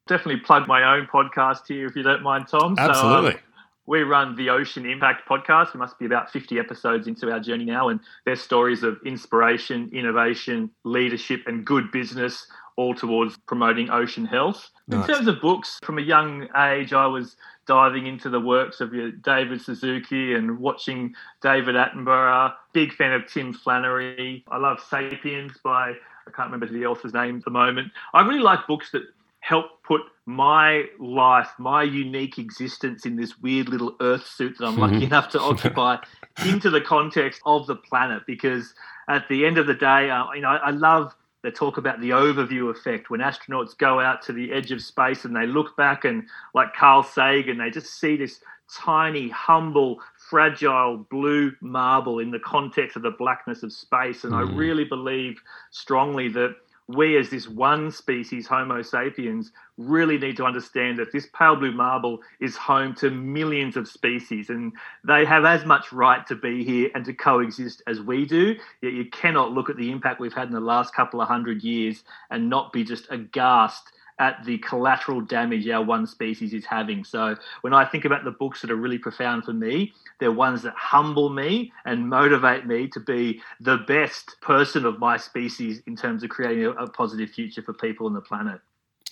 Definitely 0.07 0.41
plug 0.41 0.67
my 0.67 0.95
own 0.95 1.07
podcast 1.07 1.67
here 1.67 1.87
if 1.87 1.95
you 1.95 2.03
don't 2.03 2.23
mind, 2.23 2.47
Tom. 2.47 2.75
Absolutely. 2.77 3.31
So, 3.31 3.37
um, 3.37 3.43
we 3.85 4.01
run 4.01 4.35
the 4.35 4.49
Ocean 4.49 4.85
Impact 4.85 5.27
podcast. 5.27 5.73
We 5.73 5.79
must 5.79 5.99
be 5.99 6.05
about 6.05 6.31
50 6.31 6.57
episodes 6.59 7.07
into 7.07 7.31
our 7.31 7.39
journey 7.39 7.65
now, 7.65 7.89
and 7.89 7.99
there's 8.25 8.41
stories 8.41 8.83
of 8.83 8.97
inspiration, 9.05 9.89
innovation, 9.93 10.69
leadership, 10.83 11.41
and 11.47 11.65
good 11.65 11.91
business, 11.91 12.47
all 12.75 12.95
towards 12.95 13.37
promoting 13.45 13.89
ocean 13.89 14.25
health. 14.25 14.69
Nice. 14.87 15.07
In 15.07 15.15
terms 15.15 15.27
of 15.27 15.41
books, 15.41 15.79
from 15.83 15.97
a 15.97 16.01
young 16.01 16.47
age, 16.57 16.93
I 16.93 17.05
was 17.05 17.35
diving 17.65 18.07
into 18.07 18.29
the 18.29 18.39
works 18.39 18.81
of 18.81 18.93
David 19.21 19.61
Suzuki 19.61 20.33
and 20.33 20.59
watching 20.59 21.13
David 21.41 21.75
Attenborough. 21.75 22.53
Big 22.73 22.93
fan 22.93 23.13
of 23.13 23.27
Tim 23.27 23.53
Flannery. 23.53 24.43
I 24.49 24.57
love 24.57 24.79
Sapiens 24.89 25.53
by, 25.63 25.91
I 25.91 26.31
can't 26.35 26.51
remember 26.51 26.67
the 26.67 26.85
author's 26.85 27.13
name 27.13 27.37
at 27.37 27.45
the 27.45 27.51
moment. 27.51 27.91
I 28.13 28.25
really 28.25 28.41
like 28.41 28.67
books 28.67 28.91
that 28.91 29.03
help 29.43 29.83
put 29.83 30.01
my 30.25 30.85
life, 30.99 31.49
my 31.59 31.83
unique 31.83 32.37
existence 32.37 33.05
in 33.05 33.17
this 33.17 33.37
weird 33.39 33.67
little 33.67 33.93
earth 33.99 34.25
suit 34.25 34.57
that 34.57 34.65
I'm 34.65 34.77
lucky 34.77 35.03
enough 35.03 35.29
to 35.31 35.39
occupy 35.41 35.97
into 36.45 36.69
the 36.69 36.79
context 36.79 37.41
of 37.45 37.67
the 37.67 37.75
planet. 37.75 38.23
Because 38.25 38.73
at 39.09 39.27
the 39.27 39.45
end 39.45 39.57
of 39.57 39.67
the 39.67 39.73
day, 39.73 40.09
uh, 40.09 40.31
you 40.33 40.39
know, 40.39 40.47
I 40.47 40.71
love 40.71 41.13
the 41.41 41.51
talk 41.51 41.77
about 41.77 41.99
the 41.99 42.11
overview 42.11 42.71
effect 42.71 43.09
when 43.09 43.19
astronauts 43.19 43.77
go 43.77 43.99
out 43.99 44.21
to 44.21 44.31
the 44.31 44.53
edge 44.53 44.71
of 44.71 44.81
space 44.81 45.25
and 45.25 45.35
they 45.35 45.45
look 45.45 45.75
back 45.75 46.05
and, 46.05 46.23
like 46.53 46.73
Carl 46.73 47.03
Sagan, 47.03 47.57
they 47.57 47.69
just 47.69 47.99
see 47.99 48.15
this 48.15 48.39
tiny, 48.73 49.27
humble, 49.27 49.99
fragile 50.29 51.05
blue 51.11 51.51
marble 51.59 52.19
in 52.19 52.31
the 52.31 52.39
context 52.39 52.95
of 52.95 53.01
the 53.01 53.11
blackness 53.11 53.61
of 53.61 53.73
space. 53.73 54.23
And 54.23 54.31
mm. 54.31 54.37
I 54.37 54.55
really 54.55 54.85
believe 54.85 55.41
strongly 55.71 56.29
that 56.29 56.55
we 56.95 57.17
as 57.17 57.29
this 57.29 57.47
one 57.47 57.91
species, 57.91 58.47
Homo 58.47 58.81
sapiens, 58.81 59.51
really 59.77 60.17
need 60.17 60.37
to 60.37 60.45
understand 60.45 60.99
that 60.99 61.11
this 61.11 61.27
pale 61.37 61.55
blue 61.55 61.71
marble 61.71 62.19
is 62.39 62.55
home 62.55 62.93
to 62.95 63.09
millions 63.09 63.75
of 63.75 63.87
species 63.87 64.49
and 64.49 64.73
they 65.03 65.25
have 65.25 65.45
as 65.45 65.65
much 65.65 65.91
right 65.91 66.25
to 66.27 66.35
be 66.35 66.63
here 66.63 66.89
and 66.93 67.05
to 67.05 67.13
coexist 67.13 67.81
as 67.87 68.01
we 68.01 68.25
do. 68.25 68.55
Yet 68.81 68.93
you 68.93 69.05
cannot 69.05 69.51
look 69.51 69.69
at 69.69 69.77
the 69.77 69.91
impact 69.91 70.19
we've 70.19 70.33
had 70.33 70.47
in 70.47 70.53
the 70.53 70.59
last 70.59 70.93
couple 70.93 71.21
of 71.21 71.27
hundred 71.27 71.63
years 71.63 72.03
and 72.29 72.49
not 72.49 72.71
be 72.71 72.83
just 72.83 73.07
aghast 73.09 73.91
at 74.19 74.43
the 74.45 74.57
collateral 74.59 75.21
damage 75.21 75.67
our 75.67 75.83
one 75.83 76.05
species 76.05 76.53
is 76.53 76.65
having. 76.65 77.03
So 77.03 77.35
when 77.61 77.73
I 77.73 77.85
think 77.85 78.05
about 78.05 78.23
the 78.23 78.31
books 78.31 78.61
that 78.61 78.71
are 78.71 78.75
really 78.75 78.97
profound 78.97 79.45
for 79.45 79.53
me, 79.53 79.93
they're 80.19 80.31
ones 80.31 80.61
that 80.63 80.73
humble 80.75 81.29
me 81.29 81.71
and 81.85 82.07
motivate 82.07 82.65
me 82.65 82.87
to 82.89 82.99
be 82.99 83.41
the 83.59 83.77
best 83.87 84.35
person 84.41 84.85
of 84.85 84.99
my 84.99 85.17
species 85.17 85.81
in 85.87 85.95
terms 85.95 86.23
of 86.23 86.29
creating 86.29 86.65
a, 86.65 86.71
a 86.71 86.89
positive 86.89 87.29
future 87.29 87.61
for 87.61 87.73
people 87.73 88.07
on 88.07 88.13
the 88.13 88.21
planet. 88.21 88.61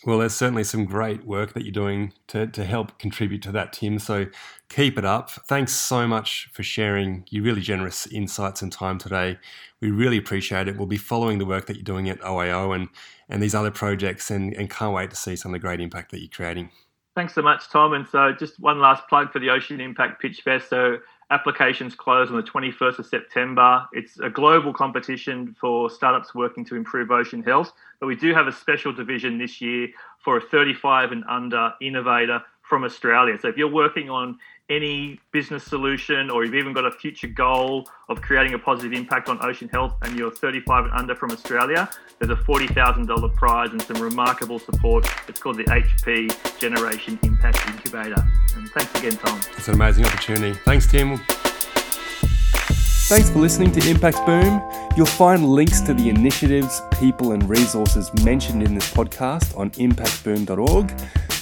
Well, 0.03 0.17
there's 0.17 0.33
certainly 0.33 0.63
some 0.63 0.85
great 0.85 1.25
work 1.25 1.53
that 1.53 1.63
you're 1.63 1.71
doing 1.71 2.13
to, 2.27 2.47
to 2.47 2.65
help 2.65 2.97
contribute 2.97 3.43
to 3.43 3.51
that, 3.51 3.71
Tim. 3.73 3.99
So 3.99 4.25
keep 4.67 4.97
it 4.97 5.05
up. 5.05 5.29
Thanks 5.29 5.73
so 5.73 6.07
much 6.07 6.49
for 6.53 6.63
sharing 6.63 7.23
your 7.29 7.43
really 7.43 7.61
generous 7.61 8.07
insights 8.07 8.63
and 8.63 8.71
time 8.71 8.97
today. 8.97 9.37
We 9.79 9.91
really 9.91 10.17
appreciate 10.17 10.67
it. 10.67 10.75
We'll 10.75 10.87
be 10.87 10.97
following 10.97 11.37
the 11.37 11.45
work 11.45 11.67
that 11.67 11.75
you're 11.75 11.83
doing 11.83 12.09
at 12.09 12.19
OIO 12.21 12.75
and, 12.75 12.89
and 13.29 13.43
these 13.43 13.53
other 13.53 13.69
projects 13.69 14.31
and, 14.31 14.55
and 14.55 14.71
can't 14.71 14.93
wait 14.93 15.11
to 15.11 15.15
see 15.15 15.35
some 15.35 15.53
of 15.53 15.61
the 15.61 15.67
great 15.67 15.79
impact 15.79 16.09
that 16.11 16.19
you're 16.19 16.29
creating. 16.29 16.71
Thanks 17.13 17.35
so 17.35 17.41
much, 17.41 17.69
Tom. 17.69 17.93
And 17.93 18.07
so, 18.07 18.31
just 18.31 18.59
one 18.59 18.79
last 18.79 19.07
plug 19.09 19.31
for 19.33 19.39
the 19.39 19.49
Ocean 19.49 19.81
Impact 19.81 20.21
Pitch 20.21 20.41
Fest. 20.41 20.69
So, 20.69 20.97
applications 21.31 21.95
close 21.95 22.29
on 22.29 22.35
the 22.35 22.43
21st 22.43 22.99
of 22.99 23.05
September. 23.05 23.87
It's 23.93 24.19
a 24.19 24.29
global 24.29 24.73
competition 24.73 25.55
for 25.59 25.89
startups 25.89 26.35
working 26.35 26.65
to 26.65 26.75
improve 26.75 27.09
ocean 27.09 27.41
health. 27.41 27.71
But 27.99 28.07
we 28.07 28.15
do 28.15 28.33
have 28.33 28.47
a 28.47 28.51
special 28.51 28.93
division 28.93 29.37
this 29.37 29.61
year 29.61 29.87
for 30.19 30.37
a 30.37 30.41
35 30.41 31.11
and 31.11 31.23
under 31.29 31.73
innovator 31.81 32.43
from 32.61 32.83
Australia. 32.83 33.37
So, 33.41 33.47
if 33.47 33.57
you're 33.57 33.71
working 33.71 34.09
on 34.09 34.37
any 34.71 35.19
business 35.31 35.63
solution 35.63 36.29
or 36.29 36.45
you've 36.45 36.55
even 36.55 36.71
got 36.73 36.85
a 36.85 36.91
future 36.91 37.27
goal 37.27 37.87
of 38.09 38.21
creating 38.21 38.53
a 38.53 38.59
positive 38.59 38.93
impact 38.93 39.27
on 39.27 39.37
ocean 39.43 39.67
health 39.69 39.95
and 40.01 40.17
you're 40.17 40.31
35 40.31 40.85
and 40.85 40.93
under 40.93 41.13
from 41.13 41.31
Australia, 41.31 41.89
there's 42.19 42.31
a 42.31 42.41
$40,000 42.41 43.35
prize 43.35 43.71
and 43.71 43.81
some 43.81 44.01
remarkable 44.01 44.59
support. 44.59 45.05
It's 45.27 45.39
called 45.39 45.57
the 45.57 45.65
HP 45.65 46.57
Generation 46.57 47.19
Impact 47.23 47.67
Incubator. 47.67 48.23
And 48.55 48.69
thanks 48.69 48.95
again, 48.97 49.17
Tom. 49.17 49.39
It's 49.57 49.67
an 49.67 49.75
amazing 49.75 50.05
opportunity. 50.05 50.57
Thanks, 50.63 50.87
Tim. 50.87 51.19
Thanks 53.11 53.29
for 53.29 53.39
listening 53.39 53.73
to 53.73 53.89
Impact 53.89 54.25
Boom. 54.25 54.61
You'll 54.95 55.05
find 55.05 55.45
links 55.45 55.81
to 55.81 55.93
the 55.93 56.07
initiatives, 56.07 56.81
people, 56.97 57.33
and 57.33 57.49
resources 57.49 58.09
mentioned 58.23 58.63
in 58.63 58.73
this 58.73 58.89
podcast 58.93 59.57
on 59.57 59.71
impactboom.org. 59.71 60.93